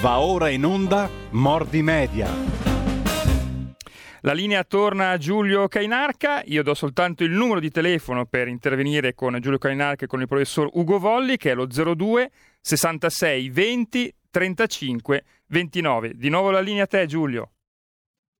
[0.00, 2.28] Va ora in onda Mordi Media.
[4.20, 9.14] La linea torna a Giulio Cainarca, io do soltanto il numero di telefono per intervenire
[9.14, 12.30] con Giulio Cainarca e con il professor Ugo Volli che è lo 02
[12.60, 16.12] 66 20 35 29.
[16.14, 17.52] Di nuovo la linea a te Giulio.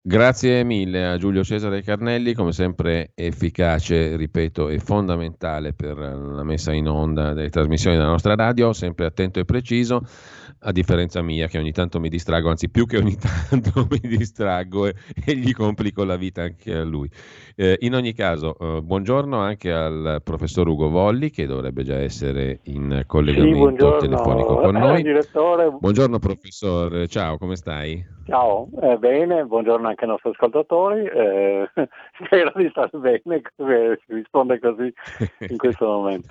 [0.09, 6.73] Grazie mille a Giulio Cesare Carnelli, come sempre efficace, ripeto, e fondamentale per la messa
[6.73, 10.03] in onda delle trasmissioni della nostra radio, sempre attento e preciso,
[10.61, 13.17] a differenza mia che ogni tanto mi distraggo, anzi più che ogni
[13.51, 17.11] tanto mi distraggo e, e gli complico la vita anche a lui.
[17.57, 22.61] Eh, in ogni caso, eh, buongiorno anche al professor Ugo Volli che dovrebbe già essere
[22.67, 25.03] in collegamento sì, telefonico con noi.
[25.03, 25.69] Direttore.
[25.81, 28.16] Buongiorno professore, ciao, come stai?
[28.27, 31.71] Ciao, eh, bene, buongiorno anche ai nostri ascoltatori, eh,
[32.25, 34.93] spero di stare bene, si risponde così
[35.49, 36.29] in questo momento.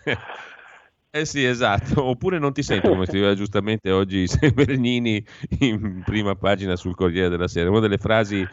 [1.09, 5.25] Eh sì, esatto, oppure non ti sento come scriveva giustamente oggi Severnini
[5.59, 8.45] in prima pagina sul Corriere della Sera, una delle frasi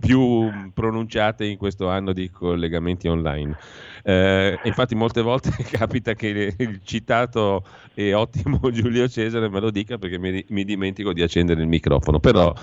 [0.00, 3.54] più pronunciate in questo anno di collegamenti online.
[4.08, 9.98] Eh, infatti molte volte capita che il citato e ottimo Giulio Cesare me lo dica
[9.98, 12.20] perché mi, mi dimentico di accendere il microfono.
[12.20, 12.54] Però,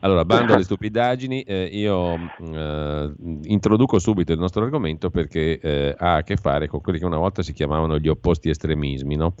[0.00, 3.12] allora, bando alle stupidaggini, eh, io eh,
[3.44, 7.16] introduco subito il nostro argomento perché eh, ha a che fare con quelli che una
[7.16, 9.32] volta si chiamavano gli opposti estremismi, no?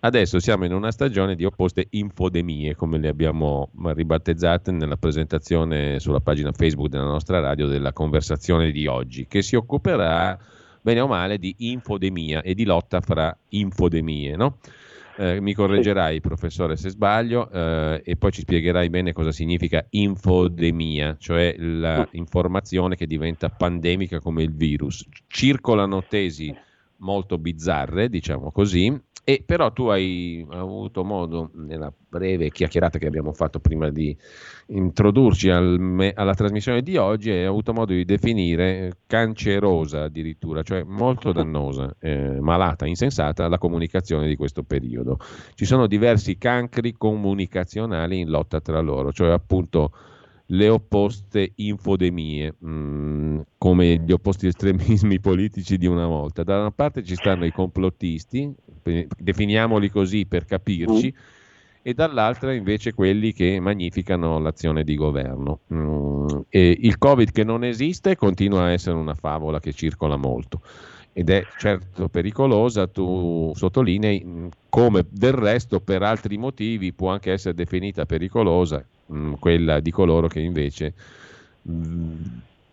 [0.00, 6.20] Adesso siamo in una stagione di opposte infodemie, come le abbiamo ribattezzate nella presentazione sulla
[6.20, 10.38] pagina Facebook della nostra radio della conversazione di oggi, che si occuperà
[10.84, 14.36] bene o male, di infodemia e di lotta fra infodemie.
[14.36, 14.58] No?
[15.16, 21.16] Eh, mi correggerai, professore, se sbaglio, eh, e poi ci spiegherai bene cosa significa infodemia,
[21.18, 25.08] cioè l'informazione che diventa pandemica come il virus.
[25.26, 26.54] Circolano tesi
[26.98, 33.32] molto bizzarre, diciamo così, e però tu hai avuto modo, nella breve chiacchierata che abbiamo
[33.32, 34.14] fatto prima di
[34.66, 40.82] introdurci al me, alla trasmissione di oggi, hai avuto modo di definire cancerosa addirittura, cioè
[40.82, 45.18] molto dannosa, eh, malata, insensata la comunicazione di questo periodo.
[45.54, 49.90] Ci sono diversi cancri comunicazionali in lotta tra loro, cioè appunto
[50.46, 56.42] le opposte infodemie, mh, mm, come gli opposti estremismi politici di una volta.
[56.42, 58.52] Da una parte ci stanno i complottisti,
[59.16, 61.14] definiamoli così per capirci,
[61.86, 65.60] e dall'altra invece quelli che magnificano l'azione di governo.
[65.72, 70.60] Mm, il Covid che non esiste continua a essere una favola che circola molto
[71.16, 77.30] ed è certo pericolosa, tu sottolinei mm, come del resto per altri motivi può anche
[77.30, 80.94] essere definita pericolosa, mh, mm, quella di coloro che invece
[81.62, 82.16] mh, mm,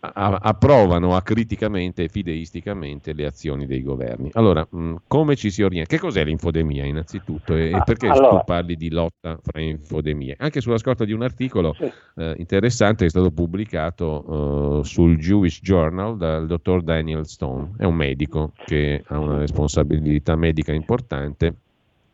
[0.04, 4.30] a- approvano acriticamente e fideisticamente le azioni dei governi.
[4.32, 5.94] Allora, mh, come ci si orienta?
[5.94, 8.38] Che cos'è l'infodemia innanzitutto e, e perché allora.
[8.38, 10.34] tu parli di lotta fra infodemie?
[10.38, 11.90] Anche sulla scorta di un articolo sì.
[12.16, 17.84] eh, interessante che è stato pubblicato uh, sul Jewish Journal dal dottor Daniel Stone, è
[17.84, 21.54] un medico che ha una responsabilità medica importante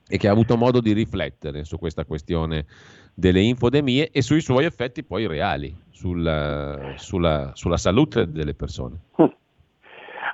[0.09, 2.67] e che ha avuto modo di riflettere su questa questione
[3.15, 9.01] delle infodemie e sui suoi effetti poi reali sulla, sulla, sulla salute delle persone.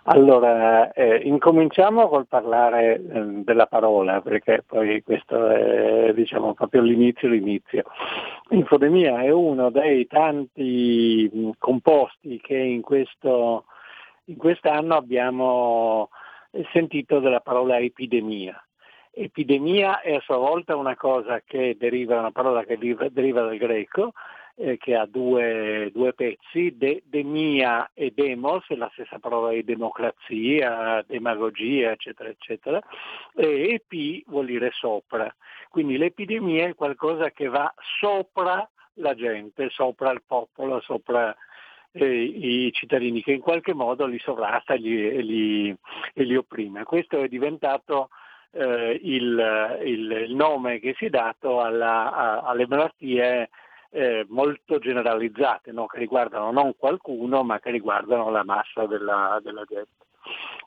[0.06, 7.28] Allora, eh, incominciamo col parlare eh, della parola, perché poi questo è diciamo, proprio l'inizio,
[7.28, 7.84] l'inizio.
[8.50, 13.64] Infodemia è uno dei tanti mh, composti che in, questo,
[14.26, 16.10] in quest'anno abbiamo
[16.72, 18.62] sentito della parola epidemia.
[19.16, 24.12] Epidemia è a sua volta una cosa che deriva, una parola che deriva, dal greco,
[24.56, 31.04] eh, che ha due, due pezzi, de, demia e demos, la stessa parola di democrazia,
[31.06, 32.80] demagogia, eccetera, eccetera,
[33.36, 35.32] e epi vuol dire sopra.
[35.68, 41.34] Quindi l'epidemia è qualcosa che va sopra la gente, sopra il popolo, sopra
[41.92, 45.76] eh, i cittadini, che in qualche modo li sovrasta e li, li,
[46.14, 46.82] li opprime.
[46.84, 48.08] Questo è diventato
[48.54, 53.50] eh, il, il, il, nome che si è dato alla, a, alle malattie
[53.90, 55.86] eh, molto generalizzate, no?
[55.86, 59.90] che riguardano non qualcuno ma che riguardano la massa della, della gente.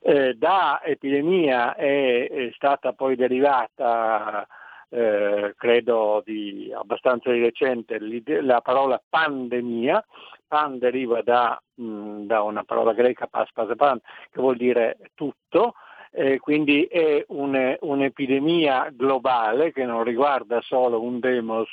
[0.02, 4.46] Eh, da epidemia è, è, stata poi derivata,
[4.90, 8.00] eh, credo di, abbastanza di recente,
[8.42, 10.06] la parola pandemia,
[10.48, 14.00] pan deriva da, mh, da una parola greca pas, pas, pan,
[14.32, 15.74] che vuol dire tutto,
[16.12, 21.70] eh, quindi è un, un'epidemia globale che non riguarda solo un demos,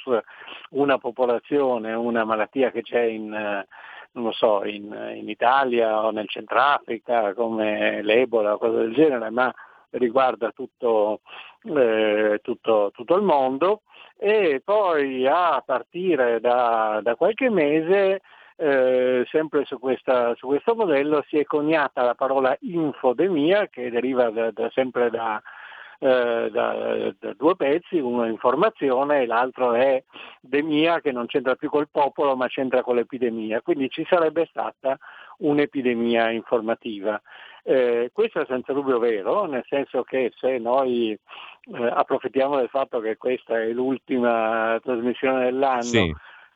[0.70, 3.64] una popolazione, una malattia che c'è in,
[4.12, 9.52] non so, in, in Italia o nel Centrafrica come l'Ebola o cose del genere, ma
[9.90, 11.20] riguarda tutto,
[11.62, 13.82] eh, tutto, tutto il mondo.
[14.16, 18.20] E poi a partire da, da qualche mese
[18.56, 24.30] eh, sempre su, questa, su, questo modello si è coniata la parola infodemia che deriva
[24.30, 25.42] da, da, sempre da,
[25.98, 30.02] eh, da, due pezzi, uno è informazione e l'altro è
[30.40, 34.98] demia che non c'entra più col popolo ma c'entra con l'epidemia, quindi ci sarebbe stata
[35.38, 37.20] un'epidemia informativa.
[37.66, 43.00] Eh, questo è senza dubbio vero, nel senso che se noi eh, approfittiamo del fatto
[43.00, 46.14] che questa è l'ultima trasmissione dell'anno sì.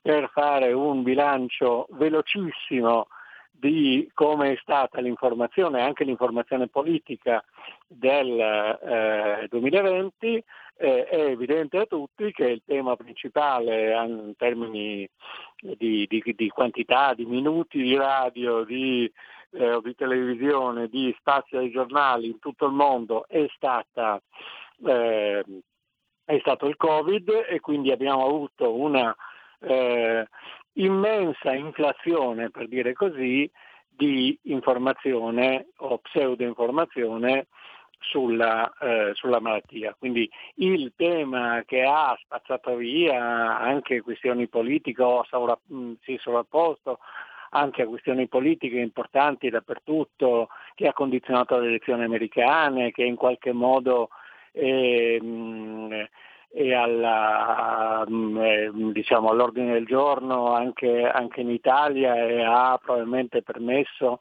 [0.09, 3.09] Per fare un bilancio velocissimo
[3.51, 7.45] di come è stata l'informazione, anche l'informazione politica
[7.87, 10.43] del eh, 2020,
[10.79, 15.07] eh, è evidente a tutti che il tema principale in termini
[15.77, 19.13] di, di, di quantità, di minuti di radio, di,
[19.51, 24.19] eh, di, televisione, di spazio ai giornali in tutto il mondo è, stata,
[24.87, 25.45] eh,
[26.25, 29.15] è stato il Covid e quindi abbiamo avuto una
[29.61, 30.27] eh,
[30.75, 33.51] immensa inflazione, per dire così,
[33.89, 37.47] di informazione o pseudo-informazione
[37.99, 39.95] sulla, eh, sulla, malattia.
[39.99, 47.01] Quindi il tema che ha spazzato via anche questioni politiche o sovra, mh, sì, sovrapposto
[47.51, 53.53] anche a questioni politiche importanti dappertutto, che ha condizionato le elezioni americane, che in qualche
[53.53, 54.11] modo
[54.53, 55.19] eh,
[56.50, 63.43] e alla, mm, eh, diciamo, all'ordine del giorno anche, anche, in Italia e ha probabilmente
[63.43, 64.21] permesso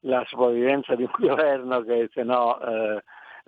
[0.00, 3.02] la sopravvivenza di un governo che se no eh,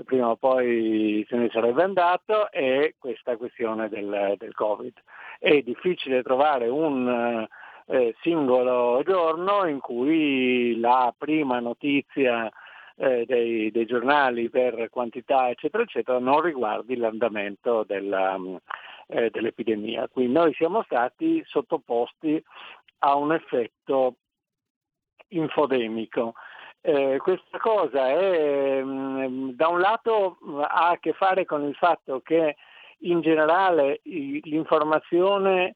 [0.05, 4.95] prima o poi se ne sarebbe andato e questa questione del, del Covid.
[5.39, 7.47] È difficile trovare un
[7.87, 12.51] eh, singolo giorno in cui la prima notizia
[12.97, 18.57] eh, dei, dei, giornali per quantità eccetera eccetera non riguardi l'andamento della, mm,
[19.09, 20.09] eh, dell'epidemia.
[20.09, 22.43] Quindi noi siamo stati sottoposti
[22.99, 24.17] a un effetto
[25.29, 26.35] infodemico.
[26.81, 32.21] Eh, questa cosa è, mm, da un lato ha a che fare con il fatto
[32.21, 32.57] che
[33.01, 35.75] in generale l'informazione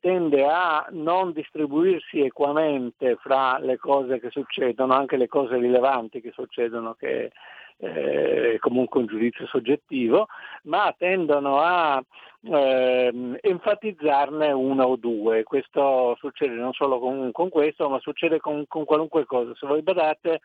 [0.00, 6.32] tende a non distribuirsi equamente fra le cose che succedono, anche le cose rilevanti che
[6.32, 7.30] succedono, che
[7.78, 10.28] eh, è comunque un giudizio soggettivo,
[10.64, 12.02] ma tendono a
[12.42, 15.42] eh, enfatizzarne una o due.
[15.42, 19.54] Questo succede non solo con, con questo, ma succede con, con, qualunque cosa.
[19.54, 20.40] Se voi badate,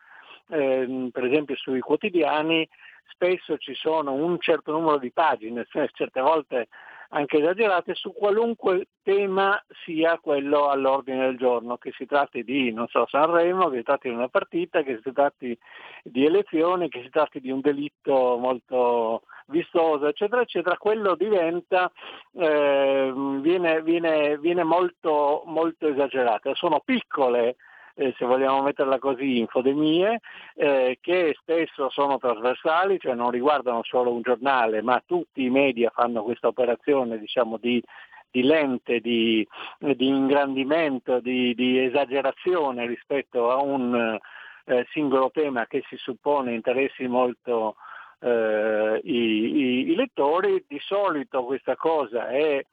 [0.48, 2.68] eh, per esempio sui quotidiani,
[3.08, 6.68] spesso ci sono un certo numero di pagine, certe volte
[7.12, 12.86] anche esagerate, su qualunque tema sia quello all'ordine del giorno, che si tratti di, non
[12.88, 15.58] so, Sanremo, che si tratti di una partita, che si tratti
[16.04, 21.90] di elezioni, che si tratti di un delitto molto vistoso, eccetera, eccetera, quello diventa,
[22.32, 26.54] eh, viene, viene, viene molto, molto esagerato.
[26.54, 27.56] Sono piccole
[27.94, 30.20] eh, se vogliamo metterla così, infodemie,
[30.54, 35.90] eh, che spesso sono trasversali, cioè non riguardano solo un giornale, ma tutti i media
[35.90, 37.82] fanno questa operazione diciamo, di,
[38.30, 39.46] di lente, di,
[39.78, 44.18] di ingrandimento, di, di, esagerazione rispetto a un
[44.64, 47.76] eh, singolo tema che si suppone interessi molto
[48.20, 50.64] eh, i, i, i lettori.
[50.66, 52.64] Di solito questa cosa è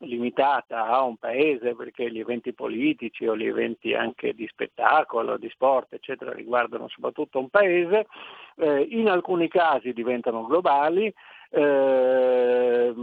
[0.00, 5.48] limitata a un paese perché gli eventi politici o gli eventi anche di spettacolo, di
[5.50, 8.06] sport, eccetera, riguardano soprattutto un paese,
[8.56, 11.12] eh, in alcuni casi diventano globali,
[11.50, 12.94] eh,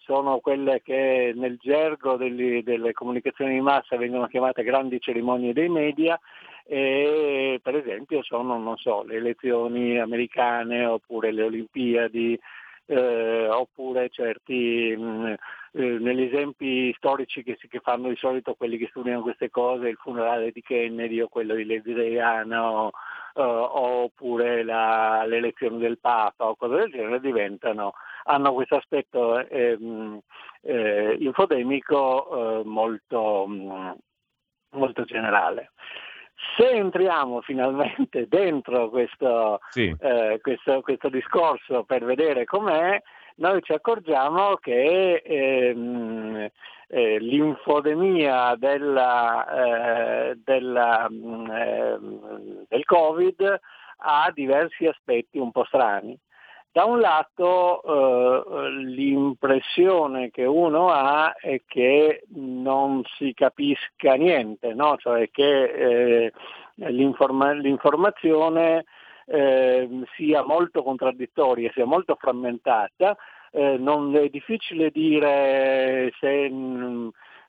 [0.00, 5.68] sono quelle che nel gergo degli, delle comunicazioni di massa vengono chiamate grandi cerimonie dei
[5.68, 6.18] media
[6.66, 12.38] e per esempio sono so, le elezioni americane oppure le Olimpiadi
[12.86, 15.34] eh, oppure certi, mh,
[15.72, 19.88] eh, negli esempi storici che, si, che, fanno di solito quelli che studiano queste cose,
[19.88, 22.86] il funerale di Kennedy o quello di Lezireiana o,
[23.34, 27.92] uh, oppure la, l'elezione del Papa o cose del genere diventano,
[28.24, 29.78] hanno questo aspetto eh,
[30.62, 33.96] eh, infodemico eh, molto, mh,
[34.70, 35.70] molto generale.
[36.56, 39.94] Se entriamo finalmente dentro questo, sì.
[40.00, 43.00] eh, questo, questo discorso per vedere com'è,
[43.40, 46.48] noi ci accorgiamo che ehm,
[46.88, 51.98] eh, l'infodemia della, eh, della, eh,
[52.68, 53.60] del Covid
[54.02, 56.18] ha diversi aspetti un po' strani.
[56.72, 64.96] Da un lato eh, l'impressione che uno ha è che non si capisca niente, no?
[64.98, 66.32] cioè che eh,
[66.74, 68.84] l'informa- l'informazione
[69.26, 73.16] eh, sia molto contraddittoria, sia molto frammentata,
[73.52, 76.50] eh, non è difficile dire se,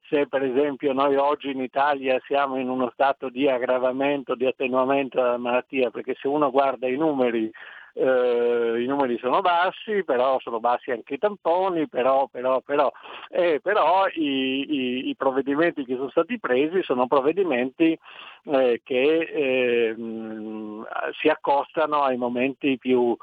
[0.09, 5.21] se, per esempio noi oggi in Italia siamo in uno stato di aggravamento, di attenuamento
[5.21, 7.51] della malattia, perché se uno guarda i numeri
[7.93, 12.91] eh, i numeri sono bassi, però sono bassi anche i tamponi, però, però, però,
[13.29, 17.97] eh, però i, i, i, provvedimenti che sono stati presi sono provvedimenti
[18.45, 20.85] eh, che ehm,
[21.19, 23.15] si accostano ai momenti più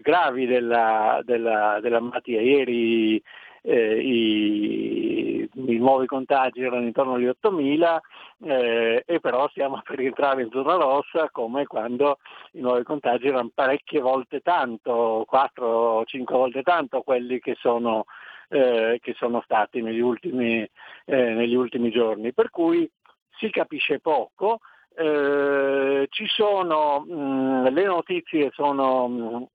[0.00, 2.40] gravi della, della, della malattia.
[2.40, 3.22] Ieri
[3.62, 7.98] eh, i, i, nuovi contagi erano intorno agli 8.000
[8.44, 12.18] eh, e però stiamo per rientrare in zona rossa come quando
[12.52, 18.04] i nuovi contagi erano parecchie volte tanto, 4 o 5 volte tanto quelli che sono,
[18.48, 20.68] eh, che sono stati negli ultimi,
[21.04, 22.32] eh, negli ultimi, giorni.
[22.32, 22.90] Per cui
[23.38, 24.58] si capisce poco.
[24.94, 29.46] Eh, ci sono, mh, le notizie sono mh,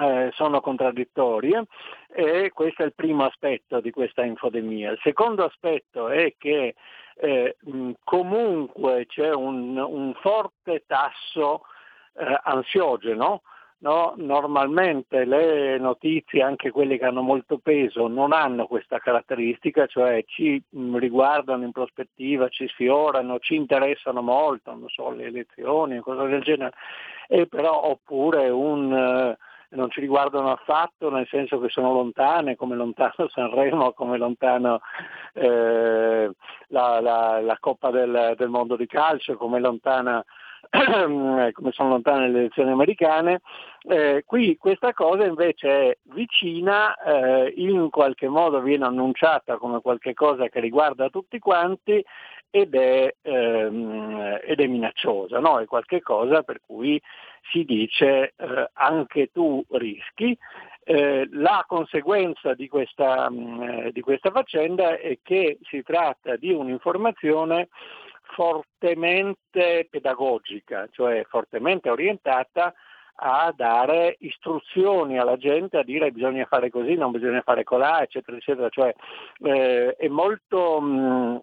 [0.00, 1.64] eh, sono contraddittorie
[2.08, 4.92] e questo è il primo aspetto di questa infodemia.
[4.92, 6.74] Il secondo aspetto è che
[7.16, 7.56] eh,
[8.02, 11.62] comunque c'è un, un, forte tasso
[12.14, 13.42] eh, ansiogeno.
[13.82, 14.12] No?
[14.18, 20.62] Normalmente le notizie, anche quelle che hanno molto peso, non hanno questa caratteristica, cioè ci
[20.70, 26.72] riguardano in prospettiva, ci sfiorano, ci interessano molto, non so, le elezioni cose del genere,
[27.26, 29.34] e però oppure un
[29.70, 34.80] non ci riguardano affatto, nel senso che sono lontane, come lontano Sanremo, come lontano
[35.34, 36.30] eh,
[36.68, 40.24] la, la, la, Coppa del, del, Mondo di Calcio, come, lontana,
[40.70, 43.40] come sono lontane le elezioni americane.
[43.82, 50.48] Eh, qui questa cosa invece è vicina, eh, in qualche modo viene annunciata come qualcosa
[50.48, 52.04] che riguarda tutti quanti
[52.50, 55.60] ed è, ehm, ed è minacciosa, no?
[55.60, 57.00] è qualcosa per cui
[57.50, 60.36] si dice eh, anche tu rischi.
[60.82, 66.52] Eh, la conseguenza di questa, mh, mm, di questa faccenda è che si tratta di
[66.52, 67.68] un'informazione
[68.34, 72.72] fortemente pedagogica, cioè fortemente orientata
[73.22, 78.36] a dare istruzioni alla gente, a dire bisogna fare così, non bisogna fare colà, eccetera,
[78.36, 78.68] eccetera.
[78.70, 78.94] Cioè,
[79.42, 81.36] eh, è molto, mh, mm,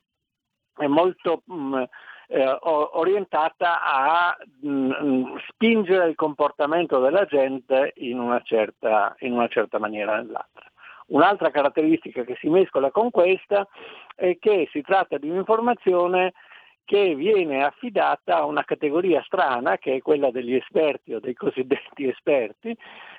[0.77, 1.83] è molto mh, mm,
[2.29, 9.47] eh, orientata a mh, mm, spingere il comportamento della gente in una certa, in una
[9.47, 10.65] certa maniera o nell'altra.
[11.07, 13.65] Un'altra caratteristica che si mescola con questa
[14.13, 16.33] è che si tratta di un'informazione
[16.87, 22.07] che viene affidata a una categoria strana che è quella degli esperti o dei cosiddetti
[22.07, 22.73] esperti,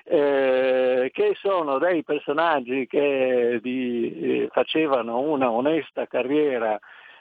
[0.05, 6.79] eh, che sono dei personaggi che di, eh, facevano una onesta carriera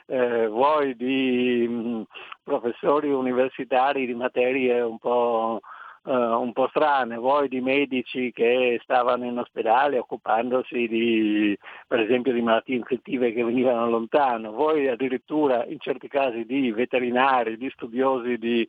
[0.09, 2.03] eh, vuoi di mh, mm,
[2.43, 5.61] professori universitari di materie un po',
[6.05, 12.33] uh, un po' strane, vuoi di medici che stavano in ospedale occupandosi di, per esempio
[12.33, 18.39] di malattie infettive che venivano lontano, vuoi addirittura in certi casi di veterinari, di studiosi
[18.39, 18.69] di...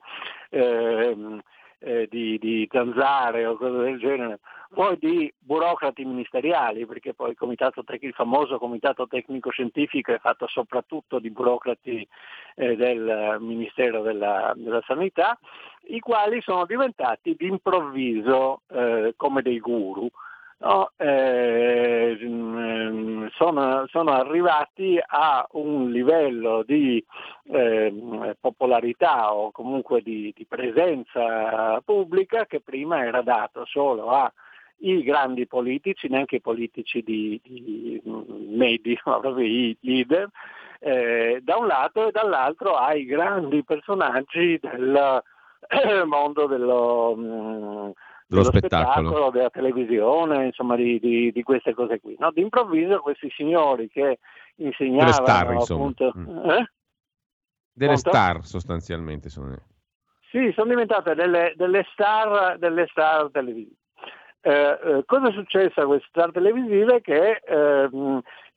[0.49, 1.41] Eh,
[1.81, 4.39] eh, di, di zanzare o cose del genere,
[4.71, 10.47] poi di burocrati ministeriali, perché poi il, tec- il famoso comitato tecnico scientifico è fatto
[10.47, 12.07] soprattutto di burocrati
[12.55, 15.37] eh, del Ministero della, della, Sanità,
[15.87, 20.07] i quali sono diventati d'improvviso eh, come dei guru
[20.59, 22.17] no, eh,
[23.35, 27.03] sono, sono, arrivati a un livello di
[27.51, 34.11] eh, popolarità o comunque di, di, presenza pubblica che prima era dato solo
[34.81, 40.29] ai grandi politici, neanche i politici di, di medi, ma proprio i leader,
[40.79, 45.23] eh, da un lato e dall'altro ai grandi personaggi del
[46.07, 47.93] mondo dello, mh,
[48.27, 49.07] dello spettacolo.
[49.07, 49.31] spettacolo.
[49.31, 52.15] della televisione, insomma di, di, di queste cose qui.
[52.17, 52.31] No?
[52.31, 54.19] D'improvviso questi signori che
[54.55, 56.13] insegnavano star, appunto...
[56.17, 56.49] Mm.
[56.49, 56.71] Eh?
[57.71, 58.09] Delle Conto?
[58.09, 59.55] star sostanzialmente sono.
[60.31, 63.75] Sì, sono diventate delle, delle star, delle star televisive.
[64.41, 67.01] Eh, eh, cosa è successo a queste star televisive?
[67.01, 67.89] Che eh,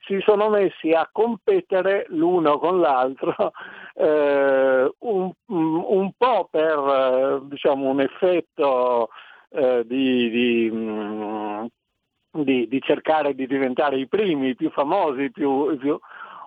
[0.06, 3.52] si sono messi a competere l'uno con l'altro
[3.94, 9.08] eh, un, un, po' per eh, diciamo, un effetto
[9.50, 11.64] eh, di, di, mm,
[12.30, 15.98] di, di, cercare di diventare i primi, i più famosi, più, più,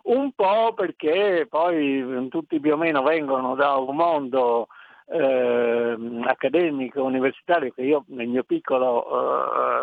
[0.03, 4.67] un po' perché poi tutti più o meno vengono da un mondo
[5.07, 9.05] eh, accademico, universitario che io nel mio piccolo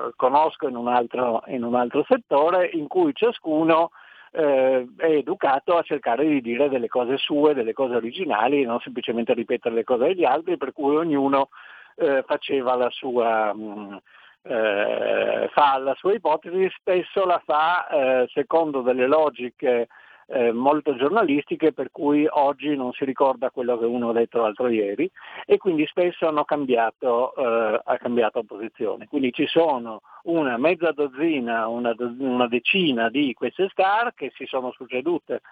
[0.09, 3.91] eh, conosco in un, altro, in un, altro, settore in cui ciascuno
[4.33, 9.35] eh, è educato a cercare di dire delle cose sue, delle cose originali, non semplicemente
[9.35, 11.51] ripetere le cose degli altri, per cui ognuno
[11.97, 14.01] eh, faceva la sua, mh,
[14.43, 19.89] eh, fa la sua ipotesi, spesso la fa eh, secondo delle logiche
[20.33, 24.69] eh, molto giornalistiche per cui oggi non si ricorda quello che uno ha detto l'altro
[24.69, 25.11] ieri
[25.45, 29.07] e quindi spesso hanno cambiato, eh, ha cambiato posizione.
[29.07, 34.73] Quindi ci sono una mezza dozzina, una, una decina di queste star che si sono
[34.73, 35.43] succedute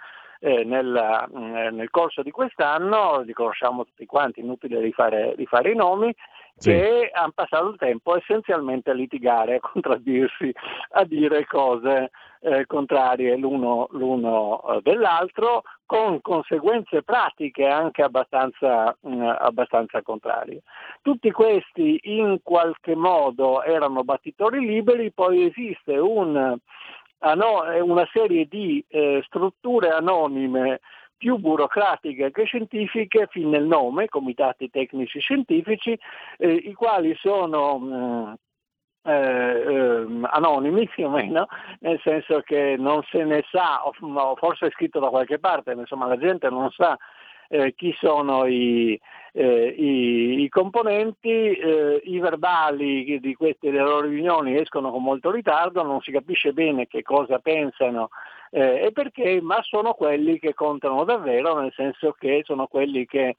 [0.41, 5.73] eh, nel, mm, eh, nel, corso di quest'anno, li conosciamo tutti quanti, inutile rifare, rifare
[5.73, 6.15] i nomi,
[6.57, 6.71] sì.
[6.71, 10.53] che hanno passato il tempo essenzialmente a litigare, a contraddirsi,
[10.91, 19.15] a dire cose eh, contrarie l'uno, l'uno eh, dell'altro, con conseguenze pratiche anche abbastanza, mh,
[19.15, 20.63] mm, abbastanza, contrarie.
[21.03, 26.57] Tutti questi in qualche modo erano battitori liberi, poi esiste un,
[27.19, 30.81] una serie di eh, strutture anonime
[31.21, 35.97] più burocratiche che scientifiche fin nel nome, comitati tecnici scientifici,
[36.39, 38.35] eh, i quali sono mh,
[39.03, 41.47] eh, eh, anonimi più o meno,
[41.81, 43.93] nel senso che non se ne sa, o,
[44.37, 46.97] forse è scritto da qualche parte, ma insomma la gente non sa
[47.49, 48.99] eh, chi sono i,
[49.35, 55.83] eh, i, i componenti, eh, i verbali di queste loro riunioni escono con molto ritardo,
[55.83, 58.09] non si capisce bene che cosa pensano
[58.51, 63.37] eh, e perché, ma sono quelli che contano davvero, nel senso che sono quelli che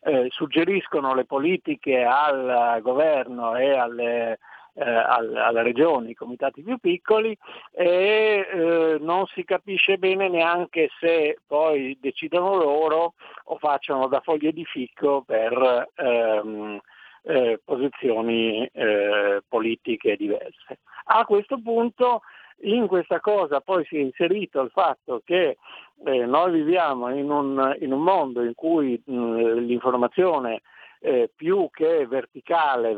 [0.00, 4.38] eh, suggeriscono le politiche al governo e alle
[4.74, 7.36] eh, alle regioni, i comitati più piccoli
[7.70, 14.52] e eh, non si capisce bene neanche se poi decidono loro o facciano da foglie
[14.52, 16.80] di ficco per ehm,
[17.22, 20.80] eh, posizioni eh, politiche diverse.
[21.04, 22.22] A questo punto
[22.62, 25.56] in questa cosa poi si è inserito il fatto che
[26.04, 30.62] eh, noi viviamo in un, in un, mondo in cui mh, l'informazione
[31.04, 32.96] eh, più che verticale,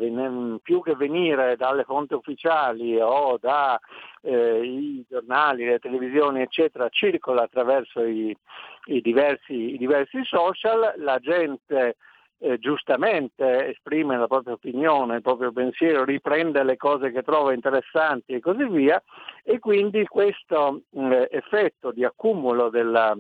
[0.63, 3.77] più che venire dalle fonti ufficiali o dai
[4.23, 8.37] eh, giornali, le televisioni, eccetera, circola attraverso i,
[8.85, 11.97] i, diversi, i diversi, social, la gente
[12.39, 18.35] eh, giustamente esprime la propria opinione, il proprio pensiero, riprende le cose che trova interessanti
[18.35, 19.03] e così via
[19.43, 23.17] e quindi questo eh, effetto di accumulo della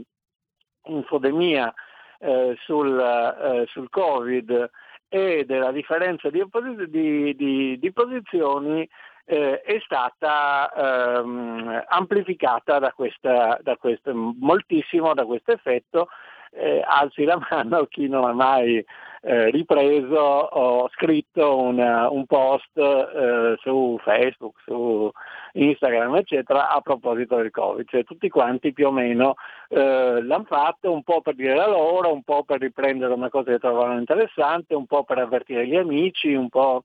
[0.84, 1.72] infodemia
[2.18, 4.70] eh, sul, eh, sul, Covid
[5.08, 6.44] e della differenza di,
[6.88, 8.88] di, di, di posizioni
[9.24, 16.08] eh, è stata ehm, amplificata da questa, da questo, moltissimo da questo effetto.
[16.56, 18.84] Eh, alzi la mano chi non ha mai
[19.22, 25.10] eh, ripreso o scritto una, un post eh, su Facebook, su
[25.54, 27.88] Instagram, eccetera, a proposito del Covid.
[27.88, 29.34] Cioè tutti quanti più o meno
[29.68, 33.50] eh, l'hanno fatto un po' per dire la loro, un po' per riprendere una cosa
[33.50, 36.84] che trovavano interessante, un po' per avvertire gli amici, un po'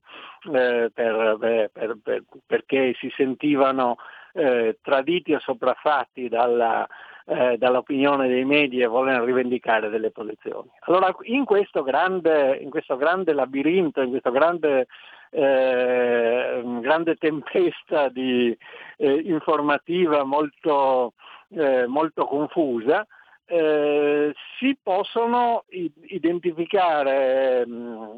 [0.52, 1.36] eh, per,
[1.72, 3.96] per, per, perché si sentivano
[4.32, 6.86] eh, traditi o sopraffatti dalla
[7.26, 10.68] eh, dall'opinione dei media vogliono rivendicare delle posizioni.
[10.80, 14.86] Allora in questo grande, in questo grande labirinto, in questa grande,
[15.30, 18.56] eh, grande tempesta di,
[18.96, 21.14] eh, informativa molto,
[21.50, 23.06] eh, molto confusa,
[23.44, 28.16] eh, si possono identificare mh, mm,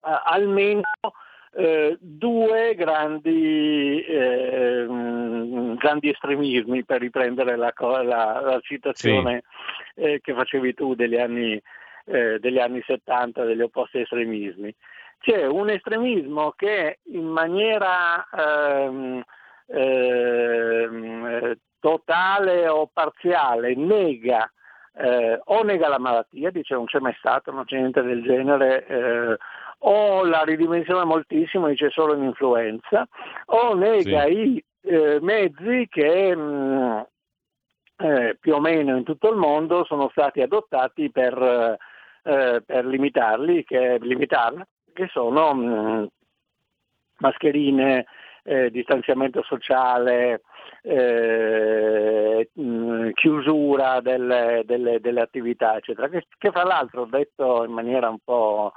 [0.00, 0.82] almeno
[1.52, 4.86] eh, due grandi, eh,
[5.76, 9.42] grandi, estremismi, per riprendere la, la, la citazione
[9.94, 10.00] sì.
[10.00, 11.60] eh, che facevi tu degli anni,
[12.06, 14.74] eh, degli anni 70, degli opposti estremismi.
[15.18, 19.22] C'è un estremismo che in maniera ehm,
[19.66, 24.50] ehm, totale o parziale nega
[24.94, 28.86] eh, o nega la malattia, dice non c'è mai stato, non c'è niente del genere,
[28.86, 29.36] eh,
[29.82, 33.06] o la ridimensiona moltissimo, dice solo un'influenza,
[33.46, 34.32] o nega sì.
[34.32, 37.00] i eh, mezzi che mh, mm,
[37.96, 41.78] eh, più o meno in tutto il mondo sono stati adottati per,
[42.22, 44.62] eh, per limitarli, che, limitarli,
[44.92, 46.04] che sono mh, mm,
[47.18, 48.06] mascherine,
[48.42, 50.42] eh, distanziamento sociale,
[50.82, 58.08] eh, mh, chiusura delle, delle, delle, attività, eccetera, che, che fra l'altro detto in maniera
[58.08, 58.72] un po'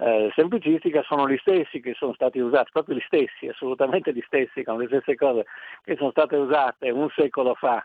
[0.00, 4.64] eh, semplicistica sono gli stessi che sono stati usati, proprio gli stessi, assolutamente gli stessi,
[4.64, 5.44] con le stesse cose
[5.84, 7.84] che sono state usate un secolo fa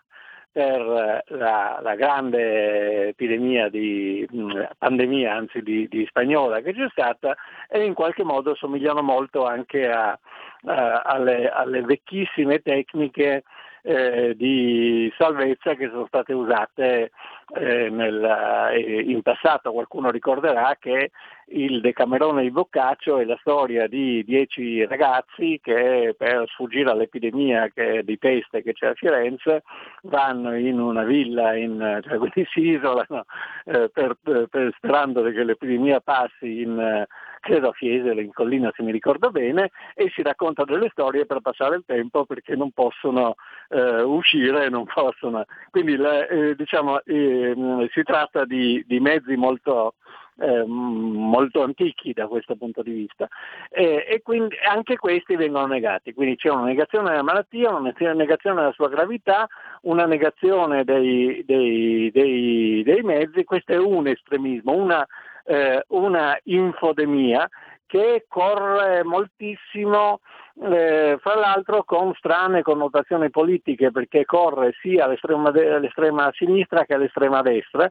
[0.55, 6.87] per eh, la, la grande epidemia di mm, pandemia, anzi di, di, spagnola che c'è
[6.91, 7.35] stata
[7.67, 10.17] e in qualche modo somigliano molto anche a,
[10.65, 13.43] a, alle, alle, vecchissime tecniche
[13.85, 17.11] eh, di salvezza che sono state usate
[17.53, 19.71] eh, nel, eh, in passato.
[19.71, 21.11] Qualcuno ricorderà che
[21.49, 28.01] il Decamerone di Boccaccio è la storia di dieci ragazzi che per sfuggire all'epidemia che,
[28.03, 29.61] di peste che c'è a Firenze
[30.03, 33.25] vanno in una villa, in, cioè quindi si isolano
[33.65, 37.05] eh, per, per, sperando che l'epidemia passi in,
[37.45, 41.41] credo a Fiesole, in collina se mi ricordo bene, e si raccontano delle storie per
[41.41, 43.35] passare il tempo perché non possono
[43.69, 45.45] eh, uscire, non possono.
[45.69, 47.53] Quindi eh, diciamo, eh,
[47.93, 49.93] si tratta di, di mezzi molto,
[50.39, 53.27] eh, molto antichi da questo punto di vista.
[53.69, 58.73] E quindi anche questi vengono negati, quindi c'è una negazione della malattia, una negazione della
[58.73, 59.47] sua gravità,
[59.81, 65.05] una negazione dei, dei, dei, dei mezzi, questo è un estremismo, una,
[65.45, 67.47] eh, una infodemia
[67.85, 70.19] che corre moltissimo,
[70.63, 76.95] eh, fra l'altro con strane connotazioni politiche, perché corre sia all'estrema, de- all'estrema, sinistra che
[76.95, 77.87] all'estrema destra,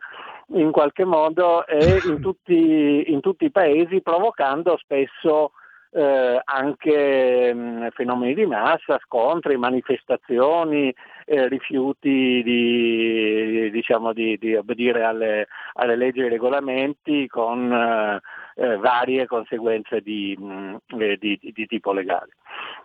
[0.49, 5.53] in qualche modo, e in tutti, in tutti i paesi, provocando spesso
[5.95, 10.93] eh, anche mh, fenomeni di massa, scontri, manifestazioni,
[11.25, 18.21] eh, rifiuti di, diciamo, di, di obbedire alle, alle, leggi e ai regolamenti con eh,
[18.57, 22.33] eh varie conseguenze di, mh, eh, di, tipo legale.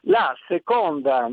[0.01, 1.29] La seconda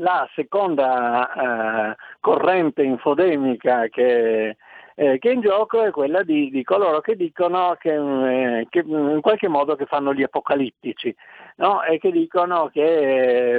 [0.00, 4.56] la seconda eh, corrente infodemica che,
[5.00, 9.20] eh, che, in gioco è quella di, di coloro che dicono che, eh, che, in
[9.22, 11.14] qualche modo che fanno gli apocalittici
[11.56, 11.82] no?
[11.84, 13.58] e che dicono che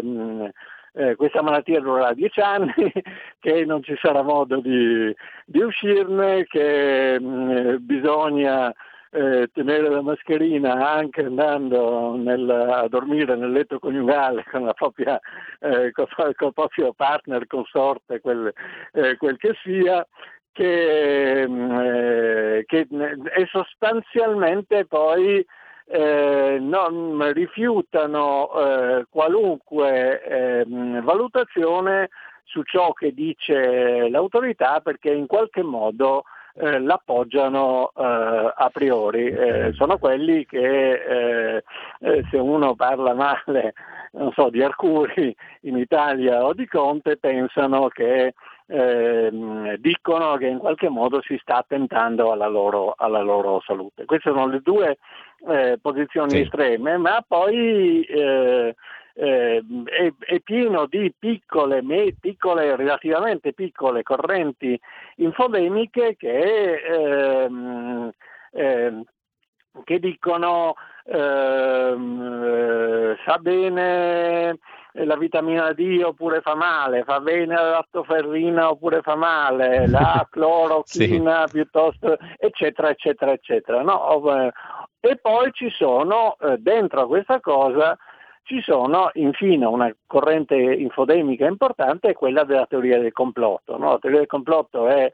[0.93, 2.71] eh, questa malattia durerà dieci anni,
[3.41, 5.11] che non ci sarà modo di,
[5.45, 8.71] di uscirne, che mh, bisogna
[9.09, 15.19] eh, tenere la mascherina anche andando nel, a dormire nel letto coniugale con, la propria,
[15.59, 18.53] eh, con, con il proprio partner, consorte, quel,
[18.93, 20.05] eh, quel che sia,
[20.51, 25.45] che, eh, che è sostanzialmente poi
[25.85, 30.65] eh, non rifiutano eh, qualunque eh,
[31.01, 32.09] valutazione
[32.43, 36.23] su ciò che dice l'autorità perché in qualche modo
[36.55, 39.27] eh, l'appoggiano eh, a priori.
[39.27, 41.63] Eh, sono quelli che
[42.29, 43.73] se uno parla male
[44.33, 48.33] so, di Arcuri in Italia o di Conte pensano che
[48.71, 54.05] eh, dicono che in qualche modo si sta attentando alla loro, alla loro salute.
[54.05, 54.97] Queste sono le due
[55.47, 56.39] eh, posizioni sì.
[56.39, 58.73] estreme, ma poi eh,
[59.13, 61.83] eh, è, è, pieno di piccole,
[62.17, 64.79] piccole, relativamente piccole correnti
[65.17, 68.09] infodemiche che, ehm,
[68.53, 69.03] ehm,
[69.83, 70.75] che dicono
[71.07, 74.57] ehm, sa bene
[74.93, 81.47] la vitamina D oppure fa male, fa bene la lattoferrina oppure fa male, la clorochina
[81.47, 81.53] sì.
[81.53, 83.81] piuttosto, eccetera, eccetera, eccetera.
[83.81, 84.21] No?
[84.99, 87.97] E poi ci sono eh, dentro a questa cosa
[88.43, 93.77] ci sono infine una corrente infodemica importante, quella della teoria del complotto.
[93.77, 93.91] No?
[93.91, 95.11] La teoria del complotto è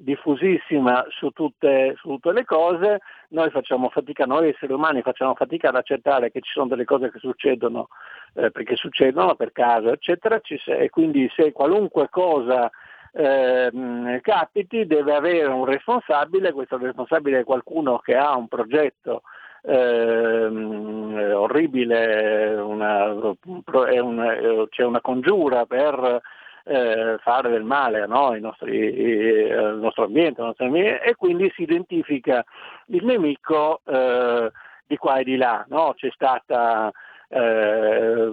[0.00, 5.70] diffusissima su tutte, su tutte, le cose, noi facciamo fatica, noi esseri umani facciamo fatica
[5.70, 7.88] ad accettare che ci sono delle cose che succedono
[8.34, 12.70] eh, perché succedono per caso, eccetera, e quindi se qualunque cosa
[13.12, 19.22] eh, capiti deve avere un responsabile, questo responsabile è qualcuno che ha un progetto
[19.62, 26.20] eh, orribile, una, una, c'è una congiura per
[26.68, 28.34] eh, fare del male no?
[28.38, 32.44] nostri, eh, al nostro ambiente, ambiente, e quindi si identifica
[32.86, 34.50] il nemico eh,
[34.86, 35.64] di qua e di là.
[35.68, 35.94] No?
[35.96, 36.92] C'è stata
[37.30, 38.32] eh,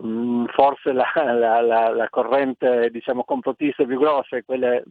[0.54, 4.82] forse la, la, la, la, corrente diciamo, complottista più grossa è quella